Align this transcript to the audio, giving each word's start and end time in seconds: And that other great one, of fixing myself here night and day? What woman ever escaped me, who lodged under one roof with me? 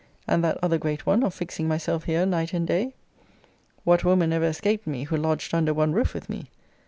And 0.27 0.43
that 0.43 0.57
other 0.63 0.79
great 0.79 1.05
one, 1.05 1.21
of 1.21 1.31
fixing 1.31 1.67
myself 1.67 2.05
here 2.05 2.25
night 2.25 2.53
and 2.53 2.65
day? 2.65 2.95
What 3.83 4.03
woman 4.03 4.33
ever 4.33 4.45
escaped 4.47 4.87
me, 4.87 5.03
who 5.03 5.15
lodged 5.15 5.53
under 5.53 5.75
one 5.75 5.93
roof 5.93 6.15
with 6.15 6.27
me? 6.27 6.49